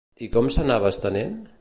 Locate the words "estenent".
0.95-1.41